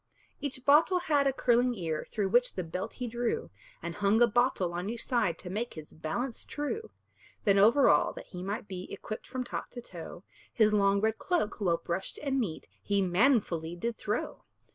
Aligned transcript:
Each 0.39 0.65
bottle 0.65 0.97
had 0.97 1.27
a 1.27 1.31
curling 1.31 1.75
ear, 1.75 2.07
Through 2.09 2.29
which 2.29 2.55
the 2.55 2.63
belt 2.63 2.93
he 2.93 3.05
drew, 3.05 3.51
And 3.83 3.93
hung 3.93 4.19
a 4.19 4.25
bottle 4.25 4.73
on 4.73 4.89
each 4.89 5.05
side, 5.05 5.37
To 5.37 5.49
make 5.51 5.75
his 5.75 5.93
balance 5.93 6.43
true. 6.43 6.89
Then 7.43 7.59
over 7.59 7.87
all, 7.87 8.11
that 8.13 8.25
he 8.25 8.41
might 8.41 8.67
be 8.67 8.91
Equipped 8.91 9.27
from 9.27 9.43
top 9.43 9.69
to 9.69 9.81
toe, 9.83 10.23
His 10.51 10.73
long 10.73 11.01
red 11.01 11.19
cloak, 11.19 11.61
well 11.61 11.77
brushed 11.77 12.17
and 12.23 12.39
neat, 12.39 12.67
He 12.81 13.03
manfully 13.03 13.75
did 13.75 13.95
throw. 13.99 14.43